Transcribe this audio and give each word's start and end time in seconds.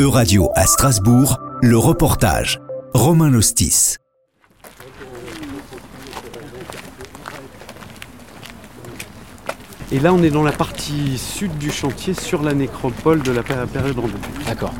Euradio 0.00 0.52
à 0.54 0.64
Strasbourg, 0.64 1.40
le 1.60 1.76
reportage. 1.76 2.60
Romain 2.94 3.30
Lostis. 3.30 3.96
Et 9.90 9.98
là, 9.98 10.14
on 10.14 10.22
est 10.22 10.30
dans 10.30 10.44
la 10.44 10.52
partie 10.52 11.18
sud 11.18 11.58
du 11.58 11.72
chantier, 11.72 12.14
sur 12.14 12.44
la 12.44 12.54
nécropole 12.54 13.24
de 13.24 13.32
la 13.32 13.42
période 13.42 13.98
romaine. 13.98 14.14
D'accord. 14.46 14.72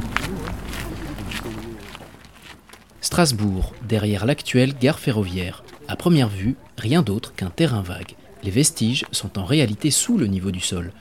Strasbourg, 3.00 3.74
derrière 3.88 4.24
l'actuelle 4.24 4.78
gare 4.78 5.00
ferroviaire. 5.00 5.64
À 5.88 5.96
première 5.96 6.28
vue, 6.28 6.54
rien 6.76 7.03
d'autre 7.03 7.35
qu'un 7.35 7.50
terrain 7.50 7.82
vague. 7.82 8.12
Les 8.44 8.53
vestiges 8.53 9.04
sont 9.10 9.37
en 9.37 9.44
réalité 9.44 9.90
sous 9.90 10.16
le 10.16 10.28
niveau 10.28 10.53
du 10.53 10.60
sol. 10.60 10.92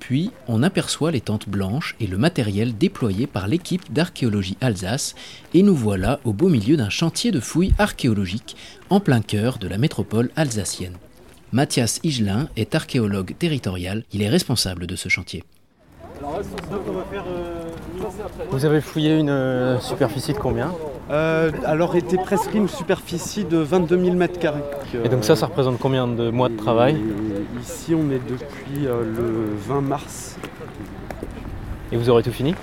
Puis, 0.00 0.30
on 0.46 0.62
aperçoit 0.62 1.10
les 1.10 1.20
tentes 1.20 1.48
blanches 1.48 1.96
et 2.00 2.06
le 2.06 2.18
matériel 2.18 2.76
déployé 2.76 3.26
par 3.26 3.48
l'équipe 3.48 3.92
d'archéologie 3.92 4.56
Alsace, 4.60 5.14
et 5.54 5.62
nous 5.62 5.74
voilà 5.74 6.20
au 6.24 6.32
beau 6.32 6.48
milieu 6.48 6.76
d'un 6.76 6.90
chantier 6.90 7.30
de 7.30 7.40
fouilles 7.40 7.74
archéologiques 7.78 8.56
en 8.90 9.00
plein 9.00 9.20
cœur 9.20 9.58
de 9.58 9.68
la 9.68 9.78
métropole 9.78 10.30
alsacienne. 10.36 10.96
Mathias 11.52 12.00
Higelin 12.02 12.48
est 12.56 12.74
archéologue 12.74 13.34
territorial, 13.38 14.04
il 14.12 14.22
est 14.22 14.28
responsable 14.28 14.86
de 14.86 14.96
ce 14.96 15.08
chantier. 15.08 15.44
Vous 18.50 18.64
avez 18.64 18.80
fouillé 18.80 19.16
une 19.16 19.30
euh, 19.30 19.78
superficie 19.78 20.32
de 20.32 20.38
combien? 20.38 20.72
Euh, 21.10 21.50
Alors 21.64 21.96
était 21.96 22.16
prescrit 22.16 22.58
une 22.58 22.68
superficie 22.68 23.44
de 23.44 23.58
22 23.58 24.04
000 24.04 24.16
mètres 24.16 24.38
carrés. 24.38 24.62
Et 25.04 25.08
donc 25.08 25.24
ça, 25.24 25.36
ça 25.36 25.46
représente 25.46 25.78
combien 25.78 26.06
de 26.06 26.30
mois 26.30 26.48
de 26.48 26.56
travail? 26.56 26.96
Ici, 27.62 27.94
on 27.94 28.10
est 28.10 28.20
depuis 28.28 28.86
euh, 28.86 29.02
le 29.04 29.56
20 29.56 29.80
mars. 29.80 30.36
Et 31.92 31.96
vous 31.96 32.10
aurez 32.10 32.22
tout 32.22 32.32
fini? 32.32 32.54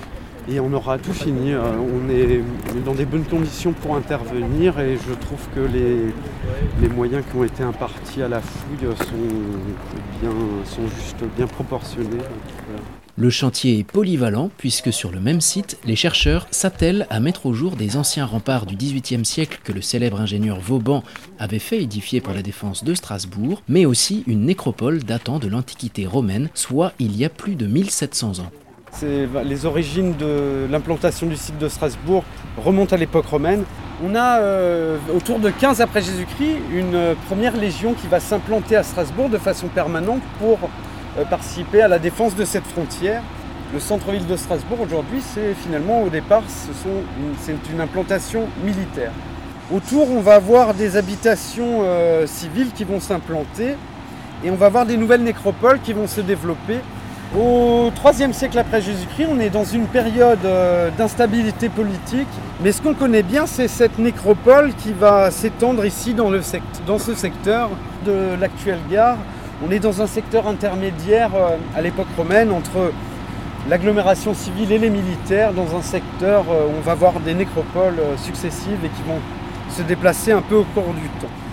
Et 0.48 0.60
on 0.60 0.72
aura 0.74 1.00
tout 1.00 1.14
fini. 1.14 1.54
Euh, 1.54 1.62
on 1.78 2.10
est 2.10 2.42
dans 2.86 2.94
des 2.94 3.06
bonnes 3.06 3.24
conditions 3.24 3.74
pour 3.74 3.96
intervenir 3.96 4.80
et 4.80 4.98
je 4.98 5.14
trouve 5.14 5.42
que 5.56 5.62
les, 5.62 6.90
moyens 6.90 7.24
qui 7.30 7.38
ont 7.38 7.44
été 7.44 7.64
impartis 7.64 8.22
à 8.22 8.28
la 8.28 8.42
fouille 8.42 8.96
sont, 8.96 10.22
bien, 10.22 10.32
sont 10.66 10.88
juste 10.88 11.24
bien 11.36 11.48
proportionnés. 11.48 12.22
Le 13.18 13.30
chantier 13.30 13.80
est 13.80 13.86
polyvalent 13.86 14.50
puisque 14.58 14.92
sur 14.92 15.10
le 15.10 15.22
même 15.22 15.40
site, 15.40 15.78
les 15.86 15.96
chercheurs 15.96 16.48
s'attellent 16.52 17.08
à 17.10 17.22
mettre 17.22 17.46
au 17.46 17.54
jour 17.54 17.78
des 17.78 17.96
anciens 17.96 18.26
remparts 18.26 18.66
du 18.66 18.76
XVIIIe 18.76 19.24
siècle 19.24 19.60
que 19.64 19.72
le 19.72 19.82
célèbre 19.82 20.20
ingénieur 20.20 20.60
Vauban 20.60 21.02
avait 21.40 21.60
fait 21.60 21.82
édifier 21.82 22.20
pour 22.20 22.34
la 22.34 22.42
défense 22.42 22.84
de 22.84 22.94
Strasbourg, 22.94 23.62
mais 23.70 23.86
aussi 23.86 24.26
une 24.28 24.44
nécropole 24.44 25.02
datant 25.02 25.40
de 25.40 25.48
l'Antiquité 25.48 26.06
romaine, 26.06 26.50
soit 26.54 26.92
il 27.00 27.16
y 27.16 27.24
a 27.24 27.30
plus 27.30 27.56
de 27.56 27.68
1700 27.68 28.40
ans. 28.40 28.52
Les 29.02 29.66
origines 29.66 30.18
de 30.18 30.68
l'implantation 30.70 31.28
du 31.28 31.38
site 31.38 31.58
de 31.58 31.70
Strasbourg 31.70 32.26
remontent 32.58 32.96
à 32.96 33.00
l'époque 33.00 33.28
romaine. 33.28 33.64
On 34.04 34.14
a 34.14 34.40
euh, 34.40 34.98
autour 35.16 35.40
de 35.40 35.50
15 35.50 35.80
après 35.80 36.02
Jésus-Christ 36.02 36.58
une 36.74 37.16
première 37.28 37.56
légion 37.56 37.94
qui 37.94 38.08
va 38.08 38.20
s'implanter 38.20 38.76
à 38.76 38.84
Strasbourg 38.84 39.30
de 39.30 39.38
façon 39.38 39.68
permanente 39.68 40.22
pour 40.38 40.60
participer 41.24 41.82
à 41.82 41.88
la 41.88 42.00
défense 42.00 42.36
de 42.36 42.44
cette 42.44 42.66
frontière. 42.66 43.22
Le 43.74 43.80
centre-ville 43.80 44.28
de 44.28 44.36
Strasbourg 44.36 44.82
aujourd'hui, 44.82 45.22
c'est 45.22 45.54
finalement 45.54 46.02
au 46.04 46.10
départ, 46.10 46.44
c'est 46.48 47.72
une, 47.72 47.82
implantation 47.82 48.48
militaire. 48.64 49.12
Autour, 49.74 50.12
on 50.12 50.22
va 50.22 50.36
avoir 50.36 50.74
des 50.74 50.98
habitations 50.98 51.80
euh, 51.82 52.28
civiles 52.28 52.72
qui 52.74 52.84
vont 52.84 53.00
s'implanter 53.00 53.76
et 54.44 54.52
on 54.52 54.56
va 54.56 54.68
avoir 54.68 54.86
des 54.86 54.98
nouvelles 54.98 55.24
nécropoles 55.24 55.80
qui 55.82 55.94
vont 55.94 56.08
se 56.08 56.22
développer 56.22 56.80
au 57.38 57.92
IIIe 57.92 58.34
siècle 58.34 58.58
après 58.60 58.82
Jésus-Christ, 58.82 59.28
on 59.30 59.40
est 59.40 59.50
dans 59.50 59.66
une 59.66 59.88
période 59.88 60.46
euh, 60.46 60.90
d'instabilité 60.98 61.68
politique, 61.68 62.28
mais 62.62 62.72
ce 62.72 62.82
qu'on 62.82 62.94
connaît 62.94 63.24
bien, 63.24 63.46
c'est 63.46 63.68
cette 63.68 64.00
nécropole 64.00 64.74
qui 64.76 64.94
va 64.94 65.32
s'étendre 65.32 65.86
ici 65.86 66.14
dans, 66.14 66.32
dans 66.88 67.00
ce 67.00 67.14
secteur 67.14 67.72
de 68.06 68.36
l'actuelle 68.40 68.80
gare. 68.90 69.18
On 69.64 69.72
est 69.72 69.80
dans 69.80 70.02
un 70.02 70.08
secteur 70.08 70.48
intermédiaire 70.48 71.32
euh, 71.34 71.56
à 71.76 71.82
l'époque 71.82 72.08
romaine 72.18 72.52
entre 72.52 72.92
l'agglomération 73.70 74.34
civile 74.34 74.72
et 74.74 74.78
les 74.78 74.90
militaires, 74.90 75.54
dans 75.54 75.78
un 75.78 75.82
secteur 75.82 76.44
euh, 76.50 76.68
où 76.68 76.72
on 76.78 76.82
va 76.82 76.94
voir 76.94 77.20
des 77.22 77.34
nécropoles 77.34 78.00
successives 78.18 78.84
et 78.84 78.90
qui 78.90 79.02
vont 79.08 79.20
se 79.70 79.82
déplacer 79.82 80.34
un 80.34 80.42
peu 80.42 80.56
au 80.56 80.66
cours 80.66 80.94
du 80.94 81.08
temps. 81.22 81.45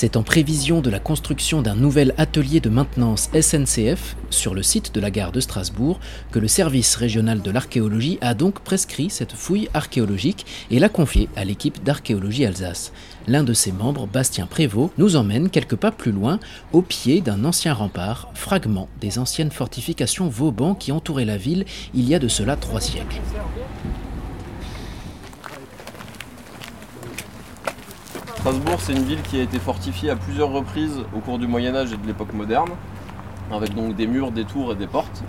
C'est 0.00 0.16
en 0.16 0.22
prévision 0.22 0.80
de 0.80 0.90
la 0.90 1.00
construction 1.00 1.60
d'un 1.60 1.74
nouvel 1.74 2.14
atelier 2.18 2.60
de 2.60 2.68
maintenance 2.68 3.30
SNCF 3.34 4.14
sur 4.30 4.54
le 4.54 4.62
site 4.62 4.94
de 4.94 5.00
la 5.00 5.10
gare 5.10 5.32
de 5.32 5.40
Strasbourg 5.40 5.98
que 6.30 6.38
le 6.38 6.46
service 6.46 6.94
régional 6.94 7.42
de 7.42 7.50
l'archéologie 7.50 8.16
a 8.20 8.34
donc 8.34 8.60
prescrit 8.60 9.10
cette 9.10 9.32
fouille 9.32 9.68
archéologique 9.74 10.46
et 10.70 10.78
l'a 10.78 10.88
confiée 10.88 11.28
à 11.34 11.44
l'équipe 11.44 11.82
d'archéologie 11.82 12.46
Alsace. 12.46 12.92
L'un 13.26 13.42
de 13.42 13.52
ses 13.52 13.72
membres, 13.72 14.06
Bastien 14.06 14.46
Prévost, 14.46 14.92
nous 14.98 15.16
emmène 15.16 15.50
quelques 15.50 15.74
pas 15.74 15.90
plus 15.90 16.12
loin, 16.12 16.38
au 16.72 16.80
pied 16.80 17.20
d'un 17.20 17.44
ancien 17.44 17.74
rempart, 17.74 18.30
fragment 18.34 18.88
des 19.00 19.18
anciennes 19.18 19.50
fortifications 19.50 20.28
Vauban 20.28 20.76
qui 20.76 20.92
entouraient 20.92 21.24
la 21.24 21.38
ville 21.38 21.64
il 21.92 22.08
y 22.08 22.14
a 22.14 22.20
de 22.20 22.28
cela 22.28 22.54
trois 22.54 22.80
siècles. 22.80 23.20
Strasbourg, 28.38 28.76
c'est 28.78 28.92
une 28.92 29.02
ville 29.02 29.20
qui 29.22 29.40
a 29.40 29.42
été 29.42 29.58
fortifiée 29.58 30.10
à 30.10 30.16
plusieurs 30.16 30.50
reprises 30.50 31.00
au 31.12 31.18
cours 31.18 31.38
du 31.38 31.48
Moyen 31.48 31.74
Âge 31.74 31.92
et 31.92 31.96
de 31.96 32.06
l'époque 32.06 32.32
moderne, 32.32 32.68
avec 33.50 33.74
donc 33.74 33.96
des 33.96 34.06
murs, 34.06 34.30
des 34.30 34.44
tours 34.44 34.70
et 34.70 34.74
des 34.76 34.86
portes, 34.86 35.24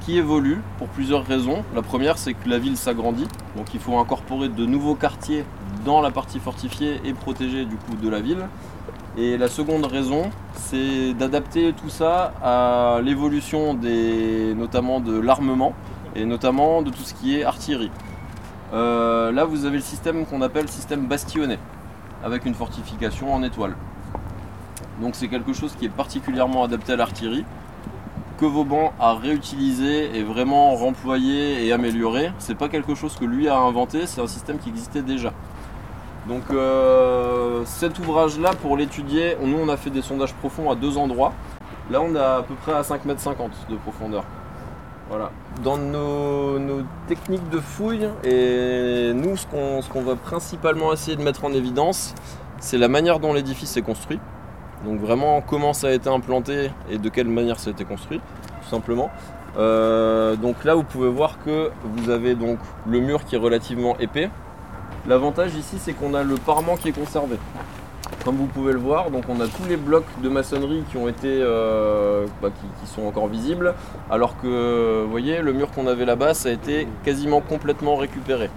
qui 0.00 0.16
évoluent 0.16 0.62
pour 0.78 0.88
plusieurs 0.88 1.26
raisons. 1.26 1.62
La 1.74 1.82
première, 1.82 2.16
c'est 2.16 2.32
que 2.32 2.48
la 2.48 2.58
ville 2.58 2.78
s'agrandit, 2.78 3.28
donc 3.58 3.74
il 3.74 3.78
faut 3.78 3.98
incorporer 3.98 4.48
de 4.48 4.64
nouveaux 4.64 4.94
quartiers 4.94 5.44
dans 5.84 6.00
la 6.00 6.10
partie 6.10 6.38
fortifiée 6.38 6.98
et 7.04 7.12
protégée 7.12 7.66
du 7.66 7.76
coup 7.76 7.94
de 7.94 8.08
la 8.08 8.20
ville. 8.20 8.48
Et 9.18 9.36
la 9.36 9.48
seconde 9.48 9.84
raison, 9.84 10.30
c'est 10.54 11.12
d'adapter 11.12 11.74
tout 11.74 11.90
ça 11.90 12.32
à 12.42 13.00
l'évolution 13.02 13.74
des, 13.74 14.54
notamment 14.54 15.00
de 15.00 15.20
l'armement 15.20 15.74
et 16.16 16.24
notamment 16.24 16.80
de 16.80 16.88
tout 16.88 17.02
ce 17.02 17.12
qui 17.12 17.38
est 17.38 17.44
artillerie. 17.44 17.90
Euh, 18.72 19.30
là, 19.30 19.44
vous 19.44 19.66
avez 19.66 19.76
le 19.76 19.82
système 19.82 20.24
qu'on 20.24 20.40
appelle 20.40 20.70
système 20.70 21.06
bastillonné 21.06 21.58
avec 22.24 22.46
une 22.46 22.54
fortification 22.54 23.32
en 23.32 23.42
étoile. 23.42 23.76
Donc 25.00 25.14
c'est 25.14 25.28
quelque 25.28 25.52
chose 25.52 25.74
qui 25.78 25.84
est 25.84 25.90
particulièrement 25.90 26.64
adapté 26.64 26.94
à 26.94 26.96
l'artillerie, 26.96 27.44
que 28.38 28.46
Vauban 28.46 28.92
a 28.98 29.14
réutilisé 29.14 30.16
et 30.16 30.22
vraiment 30.22 30.74
remployé 30.74 31.66
et 31.66 31.72
amélioré. 31.72 32.32
C'est 32.38 32.56
pas 32.56 32.68
quelque 32.68 32.94
chose 32.94 33.16
que 33.16 33.24
lui 33.24 33.48
a 33.48 33.56
inventé, 33.58 34.06
c'est 34.06 34.20
un 34.20 34.26
système 34.26 34.58
qui 34.58 34.70
existait 34.70 35.02
déjà. 35.02 35.32
Donc 36.26 36.42
euh, 36.50 37.62
cet 37.66 37.98
ouvrage-là, 37.98 38.52
pour 38.54 38.76
l'étudier, 38.76 39.36
nous 39.42 39.58
on 39.58 39.68
a 39.68 39.76
fait 39.76 39.90
des 39.90 40.02
sondages 40.02 40.32
profonds 40.34 40.70
à 40.70 40.74
deux 40.74 40.96
endroits. 40.96 41.32
Là 41.90 42.00
on 42.00 42.14
est 42.14 42.18
à 42.18 42.42
peu 42.42 42.54
près 42.54 42.72
à 42.72 42.80
5,50 42.80 43.04
m 43.06 43.50
de 43.68 43.76
profondeur. 43.76 44.24
Voilà. 45.08 45.30
Dans 45.62 45.76
nos, 45.76 46.58
techniques 47.06 47.48
de 47.50 47.60
fouille, 47.60 48.08
et 48.24 49.12
nous, 49.14 49.36
ce 49.36 49.46
qu'on 49.46 50.02
va 50.02 50.16
principalement 50.16 50.92
essayer 50.92 51.16
de 51.16 51.22
mettre 51.22 51.44
en 51.44 51.52
évidence, 51.52 52.14
c'est 52.58 52.78
la 52.78 52.88
manière 52.88 53.20
dont 53.20 53.32
l'édifice 53.32 53.76
est 53.76 53.82
construit. 53.82 54.18
Donc 54.84 55.00
vraiment 55.00 55.40
comment 55.40 55.72
ça 55.72 55.88
a 55.88 55.92
été 55.92 56.08
implanté 56.08 56.70
et 56.90 56.98
de 56.98 57.08
quelle 57.08 57.28
manière 57.28 57.58
ça 57.58 57.70
a 57.70 57.72
été 57.72 57.84
construit, 57.84 58.20
tout 58.62 58.68
simplement. 58.68 59.10
Euh, 59.56 60.36
donc 60.36 60.64
là, 60.64 60.74
vous 60.74 60.82
pouvez 60.82 61.08
voir 61.08 61.38
que 61.44 61.70
vous 61.84 62.10
avez 62.10 62.34
donc 62.34 62.58
le 62.86 63.00
mur 63.00 63.24
qui 63.24 63.36
est 63.36 63.38
relativement 63.38 63.96
épais. 63.98 64.30
L'avantage 65.06 65.54
ici, 65.54 65.76
c'est 65.78 65.92
qu'on 65.92 66.14
a 66.14 66.22
le 66.22 66.36
parement 66.36 66.76
qui 66.76 66.88
est 66.88 66.92
conservé. 66.92 67.36
Comme 68.24 68.36
vous 68.36 68.46
pouvez 68.46 68.72
le 68.72 68.78
voir, 68.78 69.10
donc 69.10 69.24
on 69.28 69.38
a 69.40 69.46
tous 69.46 69.68
les 69.68 69.76
blocs 69.76 70.06
de 70.22 70.30
maçonnerie 70.30 70.82
qui 70.90 70.96
ont 70.96 71.08
été, 71.08 71.28
euh, 71.28 72.26
bah, 72.40 72.48
qui, 72.80 72.86
sont 72.90 73.02
encore 73.02 73.28
visibles, 73.28 73.74
alors 74.10 74.40
que, 74.40 75.04
voyez, 75.10 75.42
le 75.42 75.52
mur 75.52 75.70
qu'on 75.70 75.86
avait 75.86 76.06
là-bas, 76.06 76.32
ça 76.32 76.48
a 76.48 76.52
été 76.52 76.88
quasiment 77.04 77.42
complètement 77.42 77.96
récupéré. 77.96 78.48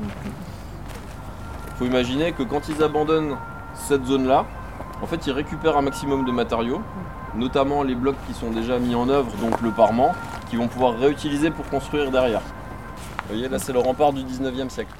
Il 1.67 1.77
faut 1.77 1.85
imaginer 1.85 2.31
que 2.31 2.43
quand 2.43 2.69
ils 2.69 2.81
abandonnent 2.81 3.35
cette 3.73 4.05
zone-là, 4.05 4.45
en 5.01 5.05
fait, 5.05 5.27
ils 5.27 5.33
récupèrent 5.33 5.77
un 5.77 5.81
maximum 5.81 6.23
de 6.23 6.31
matériaux, 6.31 6.81
notamment 7.35 7.83
les 7.83 7.95
blocs 7.95 8.15
qui 8.25 8.33
sont 8.33 8.51
déjà 8.51 8.79
mis 8.79 8.95
en 8.95 9.09
œuvre, 9.09 9.31
donc 9.41 9.59
le 9.61 9.71
parement, 9.71 10.13
qu'ils 10.49 10.59
vont 10.59 10.67
pouvoir 10.69 10.97
réutiliser 10.97 11.51
pour 11.51 11.65
construire 11.69 12.09
derrière. 12.09 12.41
Vous 12.41 13.33
voyez, 13.33 13.49
là, 13.49 13.59
c'est 13.59 13.73
le 13.73 13.79
rempart 13.79 14.13
du 14.13 14.23
19e 14.23 14.69
siècle. 14.69 14.93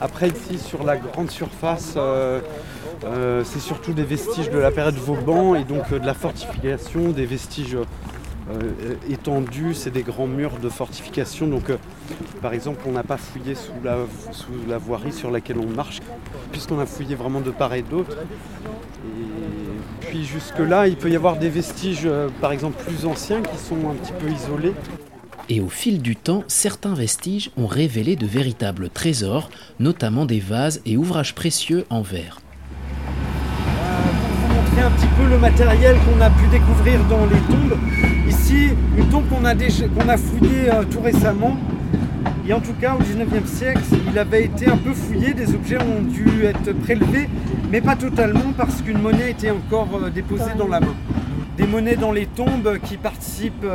Après 0.00 0.28
ici 0.28 0.58
sur 0.58 0.84
la 0.84 0.96
grande 0.96 1.30
surface, 1.30 1.94
euh, 1.96 2.40
euh, 3.04 3.42
c'est 3.44 3.58
surtout 3.58 3.92
des 3.92 4.04
vestiges 4.04 4.48
de 4.48 4.58
la 4.58 4.70
période 4.70 4.94
Vauban 4.94 5.56
et 5.56 5.64
donc 5.64 5.92
euh, 5.92 5.98
de 5.98 6.06
la 6.06 6.14
fortification, 6.14 7.08
des 7.10 7.26
vestiges 7.26 7.76
étendus, 9.10 9.74
c'est 9.74 9.90
des 9.90 10.02
grands 10.02 10.26
murs 10.26 10.58
de 10.58 10.70
fortification. 10.70 11.46
Donc, 11.48 11.64
par 12.40 12.54
exemple, 12.54 12.80
on 12.86 12.92
n'a 12.92 13.02
pas 13.02 13.18
fouillé 13.18 13.54
sous 13.54 13.74
la, 13.84 13.98
sous 14.32 14.52
la 14.66 14.78
voirie 14.78 15.12
sur 15.12 15.30
laquelle 15.30 15.58
on 15.58 15.66
marche, 15.66 16.00
puisqu'on 16.50 16.78
a 16.78 16.86
fouillé 16.86 17.14
vraiment 17.14 17.42
de 17.42 17.50
part 17.50 17.74
et 17.74 17.82
d'autre. 17.82 18.16
Et 19.04 20.06
puis 20.06 20.24
jusque-là, 20.24 20.88
il 20.88 20.96
peut 20.96 21.10
y 21.10 21.16
avoir 21.16 21.36
des 21.36 21.50
vestiges, 21.50 22.08
par 22.40 22.52
exemple, 22.52 22.82
plus 22.84 23.04
anciens 23.04 23.42
qui 23.42 23.58
sont 23.58 23.90
un 23.90 23.94
petit 23.94 24.12
peu 24.12 24.30
isolés. 24.30 24.72
Et 25.50 25.60
au 25.60 25.68
fil 25.68 26.02
du 26.02 26.14
temps, 26.14 26.44
certains 26.46 26.92
vestiges 26.92 27.50
ont 27.56 27.66
révélé 27.66 28.16
de 28.16 28.26
véritables 28.26 28.90
trésors, 28.90 29.48
notamment 29.80 30.26
des 30.26 30.40
vases 30.40 30.82
et 30.84 30.98
ouvrages 30.98 31.34
précieux 31.34 31.86
en 31.88 32.02
verre. 32.02 32.40
Pour 33.06 34.48
vous 34.48 34.54
montrer 34.54 34.82
un 34.82 34.90
petit 34.90 35.06
peu 35.06 35.26
le 35.26 35.38
matériel 35.38 35.96
qu'on 35.96 36.20
a 36.20 36.28
pu 36.28 36.46
découvrir 36.48 37.02
dans 37.04 37.24
les 37.24 37.40
tombes. 37.50 37.78
Ici, 38.28 38.68
une 38.98 39.08
tombe 39.08 39.26
qu'on 39.30 39.44
a, 39.46 40.16
fouillée 40.18 40.70
euh, 40.70 40.84
tout 40.90 41.00
récemment. 41.00 41.56
Et 42.46 42.52
en 42.52 42.60
tout 42.60 42.74
cas, 42.78 42.94
au 42.94 43.02
19e 43.02 43.46
siècle, 43.46 43.80
il 44.10 44.18
avait 44.18 44.44
été 44.44 44.68
un 44.68 44.76
peu 44.76 44.92
fouillé, 44.92 45.32
des 45.32 45.54
objets 45.54 45.78
ont 45.78 46.02
dû 46.02 46.44
être 46.44 46.72
prélevés, 46.80 47.28
mais 47.70 47.80
pas 47.80 47.96
totalement 47.96 48.52
parce 48.56 48.82
qu'une 48.82 48.98
monnaie 48.98 49.30
était 49.30 49.50
encore 49.50 49.88
euh, 49.94 50.10
déposée 50.10 50.54
dans 50.58 50.68
la 50.68 50.80
main. 50.80 50.94
Des 51.58 51.66
monnaies 51.66 51.96
dans 51.96 52.12
les 52.12 52.26
tombes 52.26 52.78
qui 52.84 52.96
participent 52.96 53.66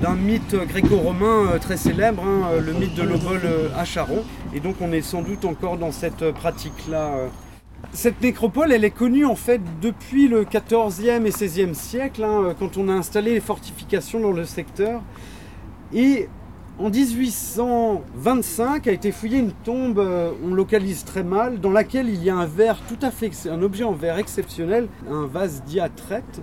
d'un 0.00 0.14
mythe 0.14 0.54
gréco-romain 0.54 1.48
euh, 1.50 1.58
très 1.58 1.76
célèbre, 1.76 2.22
hein, 2.24 2.50
euh, 2.52 2.60
le 2.60 2.72
mythe 2.72 2.94
de 2.94 3.02
l'obol 3.02 3.40
euh, 3.44 3.68
à 3.76 3.84
Charon. 3.84 4.22
Et 4.54 4.60
donc 4.60 4.76
on 4.80 4.92
est 4.92 5.02
sans 5.02 5.22
doute 5.22 5.44
encore 5.44 5.76
dans 5.76 5.90
cette 5.90 6.30
pratique-là. 6.30 7.16
Cette 7.92 8.22
nécropole, 8.22 8.70
elle 8.70 8.84
est 8.84 8.92
connue 8.92 9.24
en 9.24 9.34
fait 9.34 9.60
depuis 9.82 10.28
le 10.28 10.44
14e 10.44 11.26
et 11.26 11.30
16e 11.30 11.74
siècle, 11.74 12.22
hein, 12.22 12.54
quand 12.60 12.76
on 12.76 12.88
a 12.88 12.92
installé 12.92 13.34
les 13.34 13.40
fortifications 13.40 14.20
dans 14.20 14.30
le 14.30 14.44
secteur. 14.44 15.02
Et 15.92 16.28
en 16.78 16.90
1825 16.90 18.86
a 18.86 18.92
été 18.92 19.10
fouillée 19.10 19.40
une 19.40 19.52
tombe, 19.52 19.98
on 20.44 20.54
localise 20.54 21.04
très 21.04 21.24
mal, 21.24 21.60
dans 21.60 21.72
laquelle 21.72 22.08
il 22.08 22.22
y 22.22 22.30
a 22.30 22.36
un 22.36 22.46
verre 22.46 22.78
tout 22.86 22.98
à 23.02 23.10
fait, 23.10 23.32
un 23.50 23.62
objet 23.62 23.82
en 23.82 23.94
verre 23.94 24.18
exceptionnel, 24.18 24.86
un 25.10 25.26
vase 25.26 25.64
diatrette. 25.64 26.40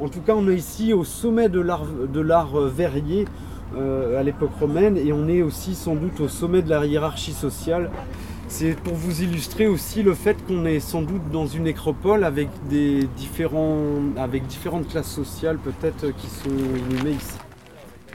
En 0.00 0.08
tout 0.08 0.20
cas, 0.20 0.34
on 0.36 0.48
est 0.48 0.54
ici 0.54 0.92
au 0.92 1.04
sommet 1.04 1.48
de 1.48 1.60
l'art, 1.60 1.86
euh, 2.56 2.68
verrier 2.68 3.24
euh, 3.76 4.18
à 4.18 4.22
l'époque 4.22 4.52
romaine, 4.60 4.96
et 4.96 5.12
on 5.12 5.28
est 5.28 5.42
aussi 5.42 5.74
sans 5.74 5.96
doute 5.96 6.20
au 6.20 6.28
sommet 6.28 6.62
de 6.62 6.70
la 6.70 6.86
hiérarchie 6.86 7.32
sociale. 7.32 7.90
C'est 8.46 8.76
pour 8.80 8.94
vous 8.94 9.22
illustrer 9.22 9.66
aussi 9.66 10.02
le 10.02 10.14
fait 10.14 10.36
qu'on 10.46 10.64
est 10.64 10.80
sans 10.80 11.02
doute 11.02 11.30
dans 11.32 11.46
une 11.46 11.64
nécropole 11.64 12.22
avec, 12.22 12.48
des 12.70 13.08
différents, 13.16 14.00
avec 14.16 14.46
différentes 14.46 14.88
classes 14.88 15.10
sociales 15.10 15.58
peut-être 15.58 16.04
euh, 16.04 16.12
qui 16.16 16.28
sont 16.28 16.48
inhumées 16.48 17.16
ici. 17.16 17.34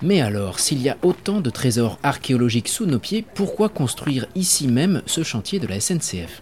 Mais 0.01 0.21
alors, 0.21 0.59
s'il 0.59 0.81
y 0.81 0.89
a 0.89 0.97
autant 1.03 1.41
de 1.41 1.49
trésors 1.49 1.99
archéologiques 2.01 2.69
sous 2.69 2.85
nos 2.85 2.99
pieds, 2.99 3.25
pourquoi 3.35 3.69
construire 3.69 4.25
ici 4.35 4.67
même 4.67 5.01
ce 5.05 5.23
chantier 5.23 5.59
de 5.59 5.67
la 5.67 5.79
SNCF 5.79 6.41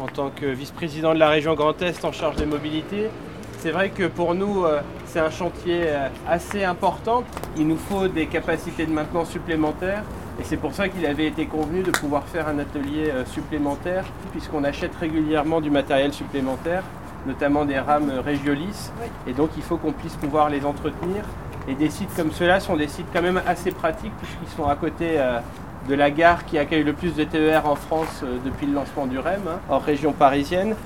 en 0.00 0.06
tant 0.06 0.30
que 0.30 0.46
vice-président 0.46 1.12
de 1.12 1.18
la 1.18 1.28
région 1.28 1.54
Grand 1.54 1.80
Est 1.82 2.04
en 2.04 2.12
charge 2.12 2.36
des 2.36 2.46
mobilités. 2.46 3.08
C'est 3.58 3.72
vrai 3.72 3.90
que 3.90 4.04
pour 4.06 4.36
nous, 4.36 4.64
euh, 4.64 4.80
c'est 5.06 5.18
un 5.18 5.30
chantier 5.30 5.82
euh, 5.86 6.08
assez 6.28 6.62
important. 6.62 7.24
Il 7.56 7.66
nous 7.66 7.76
faut 7.76 8.06
des 8.06 8.26
capacités 8.26 8.86
de 8.86 8.92
maintenance 8.92 9.30
supplémentaires. 9.30 10.04
Et 10.40 10.44
c'est 10.44 10.56
pour 10.56 10.72
ça 10.72 10.88
qu'il 10.88 11.04
avait 11.04 11.26
été 11.26 11.46
convenu 11.46 11.82
de 11.82 11.90
pouvoir 11.90 12.22
faire 12.22 12.46
un 12.46 12.60
atelier 12.60 13.10
euh, 13.10 13.24
supplémentaire, 13.24 14.04
puisqu'on 14.30 14.62
achète 14.62 14.94
régulièrement 14.94 15.60
du 15.60 15.72
matériel 15.72 16.12
supplémentaire, 16.12 16.84
notamment 17.26 17.64
des 17.64 17.80
rames 17.80 18.12
Régiolis. 18.24 18.92
Et 19.26 19.32
donc 19.32 19.50
il 19.56 19.62
faut 19.64 19.76
qu'on 19.76 19.92
puisse 19.92 20.14
pouvoir 20.14 20.50
les 20.50 20.64
entretenir. 20.64 21.24
Et 21.66 21.74
des 21.74 21.90
sites 21.90 22.14
comme 22.14 22.30
ceux-là 22.30 22.60
sont 22.60 22.76
des 22.76 22.86
sites 22.86 23.08
quand 23.12 23.22
même 23.22 23.42
assez 23.44 23.72
pratiques, 23.72 24.16
puisqu'ils 24.22 24.56
sont 24.56 24.68
à 24.68 24.76
côté 24.76 25.18
de 25.88 25.94
la 25.94 26.10
gare 26.10 26.46
qui 26.46 26.56
accueille 26.58 26.84
le 26.84 26.94
plus 26.94 27.14
de 27.14 27.24
TER 27.24 27.66
en 27.66 27.74
France 27.74 28.24
depuis 28.44 28.66
le 28.66 28.72
lancement 28.72 29.06
du 29.06 29.18
REM, 29.18 29.42
hein, 29.46 29.58
en 29.68 29.78
région 29.78 30.12
parisienne. 30.12 30.76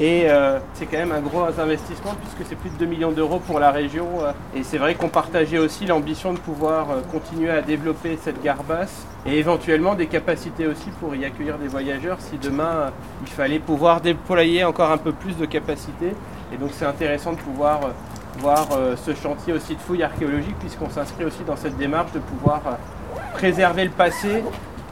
Et 0.00 0.24
euh, 0.26 0.58
c'est 0.74 0.86
quand 0.86 0.96
même 0.98 1.12
un 1.12 1.20
gros 1.20 1.44
investissement 1.58 2.14
puisque 2.20 2.48
c'est 2.48 2.56
plus 2.56 2.70
de 2.70 2.76
2 2.78 2.86
millions 2.86 3.12
d'euros 3.12 3.38
pour 3.38 3.60
la 3.60 3.70
région. 3.70 4.08
euh. 4.22 4.32
et 4.56 4.64
c'est 4.64 4.78
vrai 4.78 4.96
qu'on 4.96 5.08
partageait 5.08 5.58
aussi 5.58 5.86
l'ambition 5.86 6.32
de 6.32 6.38
pouvoir 6.38 6.90
euh, 6.90 7.00
continuer 7.12 7.50
à 7.50 7.62
développer 7.62 8.18
cette 8.20 8.42
gare 8.42 8.64
basse 8.64 9.06
et 9.24 9.38
éventuellement 9.38 9.94
des 9.94 10.08
capacités 10.08 10.66
aussi 10.66 10.90
pour 10.98 11.14
y 11.14 11.24
accueillir 11.24 11.58
des 11.58 11.68
voyageurs 11.68 12.16
si 12.20 12.38
demain 12.38 12.90
il 13.22 13.28
fallait 13.28 13.60
pouvoir 13.60 14.00
déployer 14.00 14.64
encore 14.64 14.90
un 14.90 14.98
peu 14.98 15.12
plus 15.12 15.36
de 15.36 15.46
capacités. 15.46 16.12
Et 16.52 16.56
donc 16.56 16.70
c'est 16.72 16.86
intéressant 16.86 17.32
de 17.32 17.38
pouvoir 17.38 17.80
voir 18.38 18.66
ce 18.96 19.14
chantier 19.14 19.52
aussi 19.52 19.76
de 19.76 19.80
fouilles 19.80 20.02
archéologiques 20.02 20.58
puisqu'on 20.58 20.90
s'inscrit 20.90 21.24
aussi 21.24 21.42
dans 21.46 21.56
cette 21.56 21.76
démarche 21.76 22.12
de 22.12 22.18
pouvoir 22.18 22.60
préserver 23.32 23.84
le 23.84 23.90
passé 23.90 24.42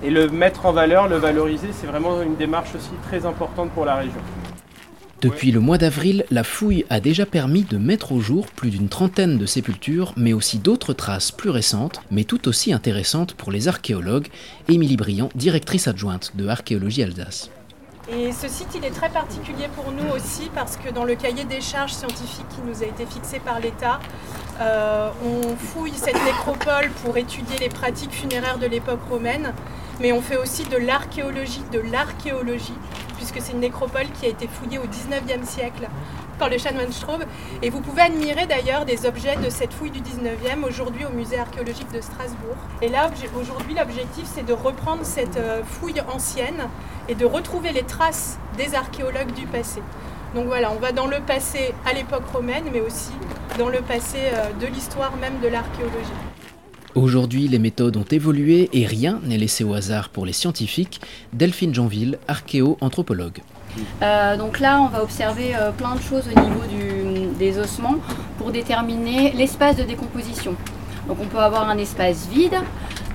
et 0.02 0.10
le 0.10 0.28
mettre 0.28 0.64
en 0.66 0.72
valeur, 0.72 1.08
le 1.08 1.16
valoriser. 1.16 1.68
C'est 1.72 1.86
vraiment 1.86 2.22
une 2.22 2.36
démarche 2.36 2.74
aussi 2.74 2.92
très 3.08 3.26
importante 3.26 3.70
pour 3.70 3.84
la 3.84 3.96
région. 3.96 4.20
Depuis 5.22 5.52
le 5.52 5.60
mois 5.60 5.78
d'avril, 5.78 6.24
la 6.32 6.42
fouille 6.42 6.84
a 6.90 6.98
déjà 6.98 7.26
permis 7.26 7.62
de 7.62 7.78
mettre 7.78 8.10
au 8.10 8.18
jour 8.18 8.48
plus 8.48 8.70
d'une 8.70 8.88
trentaine 8.88 9.38
de 9.38 9.46
sépultures, 9.46 10.12
mais 10.16 10.32
aussi 10.32 10.58
d'autres 10.58 10.94
traces 10.94 11.30
plus 11.30 11.50
récentes, 11.50 12.00
mais 12.10 12.24
tout 12.24 12.48
aussi 12.48 12.72
intéressantes 12.72 13.34
pour 13.34 13.52
les 13.52 13.68
archéologues. 13.68 14.26
Émilie 14.68 14.96
Briand, 14.96 15.28
directrice 15.36 15.86
adjointe 15.86 16.32
de 16.34 16.48
Archéologie 16.48 17.04
Alsace. 17.04 17.52
Et 18.10 18.32
ce 18.32 18.48
site, 18.48 18.66
il 18.74 18.84
est 18.84 18.90
très 18.90 19.10
particulier 19.10 19.68
pour 19.76 19.92
nous 19.92 20.12
aussi 20.12 20.50
parce 20.56 20.76
que 20.76 20.92
dans 20.92 21.04
le 21.04 21.14
cahier 21.14 21.44
des 21.44 21.60
charges 21.60 21.92
scientifiques 21.92 22.48
qui 22.56 22.62
nous 22.66 22.82
a 22.82 22.86
été 22.86 23.06
fixé 23.06 23.38
par 23.38 23.60
l'État, 23.60 24.00
euh, 24.60 25.08
on 25.24 25.56
fouille 25.56 25.94
cette 25.94 26.20
nécropole 26.24 26.90
pour 27.04 27.16
étudier 27.16 27.58
les 27.60 27.68
pratiques 27.68 28.10
funéraires 28.10 28.58
de 28.58 28.66
l'époque 28.66 29.02
romaine, 29.08 29.54
mais 30.00 30.12
on 30.12 30.20
fait 30.20 30.36
aussi 30.36 30.64
de 30.64 30.78
l'archéologie, 30.78 31.62
de 31.72 31.78
l'archéologie, 31.78 32.74
puisque 33.22 33.40
c'est 33.40 33.52
une 33.52 33.60
nécropole 33.60 34.10
qui 34.18 34.26
a 34.26 34.28
été 34.28 34.48
fouillée 34.48 34.78
au 34.78 34.86
19e 34.86 35.44
siècle 35.44 35.88
par 36.40 36.50
le 36.50 36.58
chanoine 36.58 36.90
Straub. 36.90 37.22
Et 37.62 37.70
vous 37.70 37.80
pouvez 37.80 38.02
admirer 38.02 38.46
d'ailleurs 38.46 38.84
des 38.84 39.06
objets 39.06 39.36
de 39.36 39.48
cette 39.48 39.72
fouille 39.72 39.92
du 39.92 40.00
19e 40.00 40.64
aujourd'hui 40.66 41.04
au 41.04 41.10
musée 41.10 41.38
archéologique 41.38 41.90
de 41.92 42.00
Strasbourg. 42.00 42.56
Et 42.80 42.88
là, 42.88 43.12
aujourd'hui, 43.40 43.74
l'objectif, 43.74 44.24
c'est 44.26 44.44
de 44.44 44.52
reprendre 44.52 45.04
cette 45.04 45.36
euh, 45.36 45.62
fouille 45.62 46.02
ancienne 46.12 46.68
et 47.08 47.14
de 47.14 47.24
retrouver 47.24 47.70
les 47.70 47.84
traces 47.84 48.38
des 48.56 48.74
archéologues 48.74 49.32
du 49.32 49.46
passé. 49.46 49.80
Donc 50.34 50.46
voilà, 50.46 50.72
on 50.72 50.80
va 50.80 50.90
dans 50.90 51.06
le 51.06 51.20
passé 51.20 51.74
à 51.86 51.92
l'époque 51.92 52.26
romaine, 52.32 52.64
mais 52.72 52.80
aussi 52.80 53.12
dans 53.56 53.68
le 53.68 53.82
passé 53.82 54.18
euh, 54.32 54.50
de 54.60 54.66
l'histoire 54.66 55.14
même 55.16 55.38
de 55.40 55.46
l'archéologie. 55.46 56.31
Aujourd'hui, 56.94 57.48
les 57.48 57.58
méthodes 57.58 57.96
ont 57.96 58.04
évolué 58.10 58.68
et 58.74 58.84
rien 58.84 59.18
n'est 59.24 59.38
laissé 59.38 59.64
au 59.64 59.72
hasard 59.72 60.10
pour 60.10 60.26
les 60.26 60.34
scientifiques. 60.34 61.00
Delphine 61.32 61.74
Janville, 61.74 62.18
archéo-anthropologue. 62.28 63.38
Euh, 64.02 64.36
donc 64.36 64.60
là, 64.60 64.78
on 64.82 64.88
va 64.88 65.02
observer 65.02 65.54
euh, 65.54 65.70
plein 65.70 65.94
de 65.94 66.02
choses 66.02 66.24
au 66.28 66.38
niveau 66.38 66.60
des 67.38 67.58
ossements 67.58 67.96
pour 68.36 68.52
déterminer 68.52 69.32
l'espace 69.32 69.76
de 69.76 69.84
décomposition. 69.84 70.54
Donc 71.08 71.16
on 71.18 71.26
peut 71.26 71.38
avoir 71.38 71.70
un 71.70 71.78
espace 71.78 72.28
vide 72.28 72.58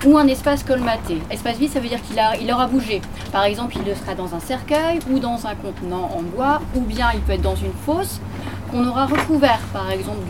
ou 0.04 0.18
un 0.18 0.26
espace 0.26 0.64
colmaté. 0.64 1.18
Espace 1.30 1.58
vide, 1.58 1.70
ça 1.70 1.78
veut 1.78 1.88
dire 1.88 2.02
qu'il 2.02 2.20
il 2.42 2.52
aura 2.52 2.66
bougé. 2.66 3.00
Par 3.30 3.44
exemple, 3.44 3.76
il 3.76 3.96
sera 3.96 4.16
dans 4.16 4.34
un 4.34 4.40
cercueil 4.40 4.98
ou 5.08 5.20
dans 5.20 5.46
un 5.46 5.54
contenant 5.54 6.10
en 6.16 6.22
bois, 6.22 6.60
ou 6.74 6.80
bien 6.80 7.10
il 7.14 7.20
peut 7.20 7.32
être 7.32 7.42
dans 7.42 7.54
une 7.54 7.72
fosse 7.86 8.20
qu'on 8.72 8.84
aura 8.86 9.06
recouvert, 9.06 9.60
par 9.72 9.90
exemple, 9.92 10.24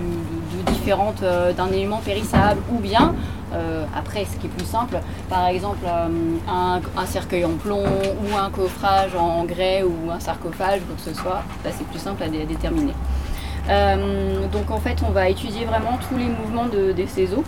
euh, 1.22 1.52
d'un 1.52 1.68
élément 1.68 1.98
périssable, 1.98 2.60
ou 2.72 2.78
bien, 2.78 3.14
euh, 3.52 3.84
après, 3.96 4.24
ce 4.24 4.36
qui 4.38 4.46
est 4.46 4.50
plus 4.50 4.66
simple, 4.66 4.98
par 5.28 5.46
exemple, 5.46 5.84
euh, 5.86 6.08
un, 6.48 7.06
cercueil 7.06 7.44
en 7.44 7.52
plomb 7.52 7.84
ou 7.84 8.36
un 8.36 8.50
coffrage 8.50 9.14
en 9.16 9.44
grès 9.44 9.82
ou 9.82 10.10
un 10.10 10.20
sarcophage, 10.20 10.80
quoi 10.80 10.96
que 10.96 11.02
ce 11.02 11.14
soit, 11.14 11.42
là, 11.64 11.70
c'est 11.76 11.86
plus 11.86 11.98
simple 11.98 12.22
à, 12.22 12.28
dé- 12.28 12.42
à 12.42 12.44
déterminer. 12.44 12.92
Euh, 13.68 14.46
donc 14.48 14.70
en 14.70 14.78
fait, 14.78 14.98
on 15.06 15.10
va 15.10 15.28
étudier 15.28 15.64
vraiment 15.64 15.98
tous 16.08 16.16
les 16.16 16.26
mouvements 16.26 16.66
de, 16.66 16.92
de 16.92 17.06
ces 17.06 17.32
os. 17.32 17.44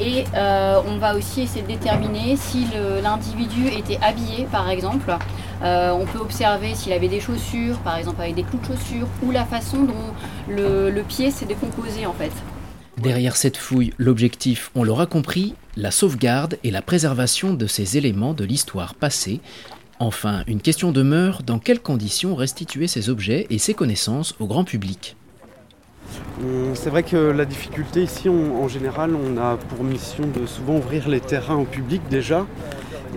Et 0.00 0.24
on 0.34 0.98
va 0.98 1.14
aussi 1.14 1.42
essayer 1.42 1.62
de 1.62 1.68
déterminer 1.68 2.34
si 2.36 2.66
l'individu 3.02 3.68
était 3.68 3.98
habillé, 4.02 4.48
par 4.50 4.68
exemple. 4.68 5.14
On 5.62 6.04
peut 6.06 6.18
observer 6.18 6.74
s'il 6.74 6.92
avait 6.92 7.08
des 7.08 7.20
chaussures, 7.20 7.78
par 7.78 7.96
exemple 7.98 8.20
avec 8.20 8.34
des 8.34 8.42
clous 8.42 8.58
de 8.58 8.66
chaussures, 8.66 9.06
ou 9.22 9.30
la 9.30 9.44
façon 9.44 9.82
dont 9.84 10.12
le, 10.48 10.90
le 10.90 11.02
pied 11.02 11.30
s'est 11.30 11.44
décomposé 11.46 12.04
en 12.06 12.14
fait. 12.14 12.32
Derrière 13.02 13.36
cette 13.36 13.56
fouille, 13.56 13.92
l'objectif, 13.98 14.70
on 14.74 14.84
l'aura 14.84 15.06
compris, 15.06 15.54
la 15.76 15.90
sauvegarde 15.90 16.58
et 16.62 16.70
la 16.70 16.82
préservation 16.82 17.52
de 17.54 17.66
ces 17.66 17.96
éléments 17.96 18.32
de 18.34 18.44
l'histoire 18.44 18.94
passée. 18.94 19.40
Enfin, 19.98 20.44
une 20.46 20.60
question 20.60 20.92
demeure, 20.92 21.42
dans 21.42 21.58
quelles 21.58 21.80
conditions 21.80 22.34
restituer 22.34 22.86
ces 22.86 23.08
objets 23.10 23.46
et 23.50 23.58
ces 23.58 23.74
connaissances 23.74 24.34
au 24.38 24.46
grand 24.46 24.64
public? 24.64 25.16
On- 26.40 26.74
C'est 26.74 26.90
vrai 26.90 27.02
que 27.02 27.16
la 27.16 27.44
difficulté 27.44 28.02
ici, 28.02 28.28
on- 28.28 28.62
en 28.62 28.68
général, 28.68 29.14
on 29.14 29.36
a 29.38 29.56
pour 29.56 29.84
mission 29.84 30.24
de 30.26 30.46
souvent 30.46 30.76
ouvrir 30.76 31.08
les 31.08 31.20
terrains 31.20 31.56
au 31.56 31.64
public 31.64 32.02
déjà. 32.10 32.46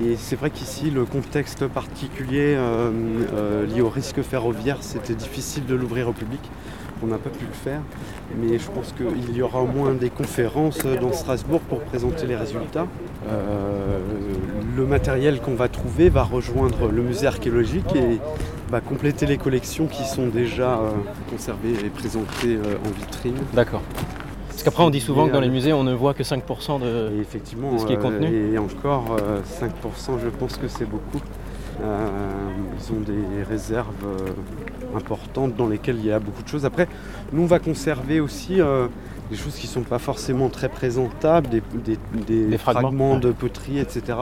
Et 0.03 0.15
c'est 0.17 0.35
vrai 0.35 0.49
qu'ici, 0.49 0.89
le 0.91 1.05
contexte 1.05 1.67
particulier 1.67 2.53
euh, 2.57 2.91
euh, 3.33 3.65
lié 3.65 3.81
au 3.81 3.89
risque 3.89 4.21
ferroviaire, 4.21 4.77
c'était 4.81 5.15
difficile 5.15 5.65
de 5.65 5.75
l'ouvrir 5.75 6.09
au 6.09 6.13
public. 6.13 6.41
On 7.05 7.07
n'a 7.07 7.17
pas 7.17 7.29
pu 7.29 7.45
le 7.45 7.53
faire. 7.53 7.81
Mais 8.37 8.57
je 8.57 8.69
pense 8.69 8.93
qu'il 8.93 9.35
y 9.35 9.41
aura 9.41 9.61
au 9.61 9.67
moins 9.67 9.93
des 9.93 10.09
conférences 10.09 10.85
dans 10.85 11.13
Strasbourg 11.13 11.61
pour 11.61 11.81
présenter 11.81 12.25
les 12.25 12.35
résultats. 12.35 12.87
Euh, 13.29 13.99
le 14.75 14.85
matériel 14.85 15.39
qu'on 15.39 15.55
va 15.55 15.67
trouver 15.67 16.09
va 16.09 16.23
rejoindre 16.23 16.89
le 16.89 17.01
musée 17.01 17.27
archéologique 17.27 17.95
et 17.95 18.19
va 18.69 18.81
compléter 18.81 19.25
les 19.25 19.37
collections 19.37 19.85
qui 19.87 20.03
sont 20.03 20.27
déjà 20.27 20.79
euh, 20.79 20.91
conservées 21.29 21.73
et 21.85 21.89
présentées 21.89 22.55
euh, 22.55 22.77
en 22.85 22.89
vitrine. 22.99 23.37
D'accord. 23.53 23.81
Parce 24.49 24.63
qu'après, 24.63 24.83
on 24.83 24.89
dit 24.89 25.01
souvent 25.01 25.27
que 25.27 25.33
dans 25.33 25.41
les 25.41 25.49
musées, 25.49 25.73
on 25.73 25.83
ne 25.83 25.93
voit 25.93 26.13
que 26.13 26.23
5% 26.23 26.79
de, 26.79 27.11
ce 27.29 27.85
qui 27.85 27.93
est 27.93 27.97
contenu. 27.97 28.53
et 28.53 28.57
encore, 28.57 29.17
euh, 29.21 29.41
5%, 29.61 30.17
je 30.23 30.29
pense 30.29 30.57
que 30.57 30.67
c'est 30.67 30.85
beaucoup. 30.85 31.21
Euh, 31.81 32.07
ils 32.77 32.93
ont 32.93 33.01
des 33.01 33.43
réserves 33.43 33.87
euh, 34.05 34.97
importantes 34.97 35.55
dans 35.55 35.67
lesquelles 35.67 35.97
il 35.99 36.05
y 36.05 36.11
a 36.11 36.19
beaucoup 36.19 36.41
de 36.43 36.47
choses. 36.47 36.65
Après, 36.65 36.87
nous, 37.33 37.41
on 37.43 37.45
va 37.47 37.59
conserver 37.59 38.19
aussi 38.19 38.61
euh, 38.61 38.87
des 39.29 39.35
choses 39.35 39.55
qui 39.55 39.67
ne 39.67 39.71
sont 39.71 39.81
pas 39.81 39.99
forcément 39.99 40.49
très 40.49 40.69
présentables, 40.69 41.49
des, 41.49 41.61
des- 41.83 41.97
des 42.25 42.45
Des 42.47 42.57
fragments, 42.57 43.17
de 43.19 43.31
poterie, 43.31 43.79
etc., 43.79 44.17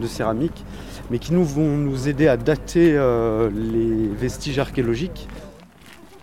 de 0.00 0.06
céramique, 0.06 0.64
mais 1.10 1.18
qui 1.18 1.32
nous 1.32 1.44
vont 1.44 1.76
nous 1.76 2.08
aider 2.08 2.26
à 2.26 2.36
dater 2.36 2.92
euh, 2.96 3.50
les 3.54 4.08
vestiges 4.08 4.58
archéologiques. 4.58 5.28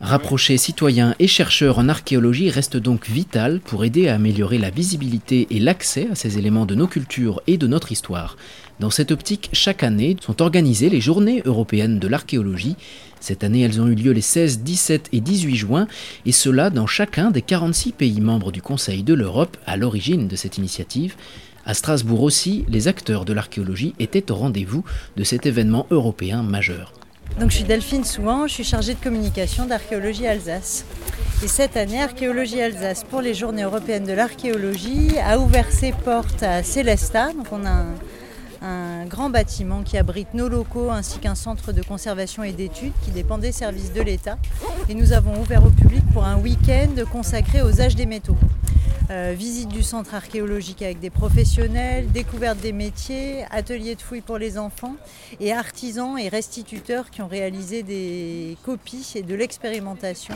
Rapprocher 0.03 0.57
citoyens 0.57 1.15
et 1.19 1.27
chercheurs 1.27 1.79
en 1.79 1.87
archéologie 1.87 2.49
reste 2.49 2.75
donc 2.75 3.07
vital 3.09 3.61
pour 3.61 3.85
aider 3.85 4.09
à 4.09 4.15
améliorer 4.15 4.57
la 4.57 4.69
visibilité 4.69 5.47
et 5.49 5.61
l'accès 5.61 6.09
à 6.11 6.15
ces 6.15 6.37
éléments 6.37 6.65
de 6.65 6.75
nos 6.75 6.87
cultures 6.87 7.41
et 7.47 7.55
de 7.55 7.67
notre 7.67 7.93
histoire. 7.93 8.35
Dans 8.81 8.89
cette 8.89 9.13
optique, 9.13 9.49
chaque 9.53 9.81
année 9.81 10.17
sont 10.19 10.41
organisées 10.41 10.89
les 10.89 10.99
Journées 10.99 11.41
européennes 11.45 11.99
de 11.99 12.09
l'archéologie. 12.09 12.75
Cette 13.21 13.45
année, 13.45 13.61
elles 13.61 13.79
ont 13.79 13.87
eu 13.87 13.95
lieu 13.95 14.11
les 14.11 14.19
16, 14.19 14.59
17 14.59 15.07
et 15.13 15.21
18 15.21 15.55
juin, 15.55 15.87
et 16.25 16.33
cela 16.33 16.69
dans 16.69 16.85
chacun 16.85 17.31
des 17.31 17.41
46 17.41 17.93
pays 17.93 18.19
membres 18.19 18.51
du 18.51 18.61
Conseil 18.61 19.03
de 19.03 19.13
l'Europe 19.13 19.55
à 19.65 19.77
l'origine 19.77 20.27
de 20.27 20.35
cette 20.35 20.57
initiative. 20.57 21.15
À 21.65 21.73
Strasbourg 21.73 22.23
aussi, 22.23 22.65
les 22.67 22.89
acteurs 22.89 23.23
de 23.23 23.31
l'archéologie 23.31 23.95
étaient 23.99 24.33
au 24.33 24.35
rendez-vous 24.35 24.83
de 25.15 25.23
cet 25.23 25.45
événement 25.45 25.87
européen 25.91 26.43
majeur. 26.43 26.91
Donc 27.39 27.49
je 27.49 27.55
suis 27.57 27.65
Delphine 27.65 28.03
Souhan, 28.03 28.47
je 28.47 28.53
suis 28.53 28.63
chargée 28.63 28.93
de 28.93 28.99
communication 28.99 29.65
d'Archéologie 29.65 30.27
Alsace. 30.27 30.85
Et 31.43 31.47
cette 31.47 31.75
année, 31.75 32.01
Archéologie 32.01 32.61
Alsace 32.61 33.03
pour 33.03 33.21
les 33.21 33.33
Journées 33.33 33.63
européennes 33.63 34.05
de 34.05 34.13
l'archéologie 34.13 35.17
a 35.19 35.39
ouvert 35.39 35.71
ses 35.71 35.91
portes 35.91 36.43
à 36.43 36.63
Célesta. 36.63 37.29
On 37.51 37.65
a 37.65 37.69
un, 37.69 37.95
un 38.61 39.05
grand 39.05 39.29
bâtiment 39.29 39.83
qui 39.83 39.97
abrite 39.97 40.33
nos 40.33 40.47
locaux 40.47 40.89
ainsi 40.89 41.19
qu'un 41.19 41.35
centre 41.35 41.73
de 41.73 41.81
conservation 41.81 42.43
et 42.43 42.53
d'études 42.53 42.93
qui 43.03 43.11
dépend 43.11 43.37
des 43.37 43.51
services 43.51 43.91
de 43.91 44.01
l'État. 44.01 44.37
Et 44.87 44.93
nous 44.93 45.11
avons 45.11 45.39
ouvert 45.41 45.65
au 45.65 45.69
public 45.69 46.03
pour 46.13 46.23
un 46.23 46.37
week-end 46.37 47.03
consacré 47.11 47.61
aux 47.61 47.81
âges 47.81 47.95
des 47.95 48.05
métaux. 48.05 48.37
Euh, 49.11 49.33
visite 49.37 49.69
du 49.69 49.83
centre 49.83 50.15
archéologique 50.15 50.81
avec 50.81 50.99
des 50.99 51.09
professionnels, 51.09 52.09
découverte 52.11 52.59
des 52.59 52.71
métiers, 52.71 53.45
ateliers 53.51 53.95
de 53.95 54.01
fouilles 54.01 54.21
pour 54.21 54.37
les 54.37 54.57
enfants 54.57 54.95
et 55.39 55.51
artisans 55.51 56.17
et 56.17 56.29
restituteurs 56.29 57.09
qui 57.09 57.21
ont 57.21 57.27
réalisé 57.27 57.83
des 57.83 58.57
copies 58.63 59.13
et 59.15 59.21
de 59.21 59.35
l'expérimentation 59.35 60.35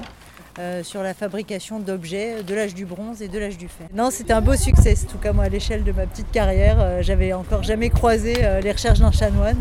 euh, 0.59 0.81
sur 0.83 1.03
la 1.03 1.13
fabrication 1.13 1.79
d'objets 1.79 2.41
de 2.41 2.55
l'âge 2.55 2.73
du 2.73 2.85
bronze 2.85 3.21
et 3.21 3.27
de 3.27 3.37
l'âge 3.37 3.59
du 3.59 3.67
fer. 3.67 3.87
Non, 3.93 4.09
c'était 4.09 4.33
un 4.33 4.41
beau 4.41 4.55
succès, 4.55 4.95
en 5.05 5.11
tout 5.11 5.19
cas 5.19 5.31
moi 5.31 5.43
à 5.43 5.49
l'échelle 5.49 5.83
de 5.83 5.91
ma 5.91 6.07
petite 6.07 6.31
carrière, 6.31 6.77
euh, 6.79 7.01
j'avais 7.03 7.31
encore 7.33 7.61
jamais 7.61 7.91
croisé 7.91 8.37
euh, 8.41 8.59
les 8.59 8.71
recherches 8.71 8.99
d'un 8.99 9.11
chanoine 9.11 9.59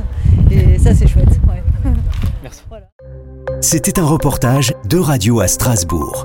et 0.50 0.78
ça 0.78 0.94
c'est 0.94 1.06
chouette. 1.06 1.28
ouais. 1.28 1.62
Merci. 2.42 2.62
Voilà. 2.68 2.88
C'était 3.60 3.98
un 3.98 4.06
reportage 4.06 4.72
de 4.86 4.96
Radio 4.96 5.40
à 5.40 5.48
Strasbourg. 5.48 6.24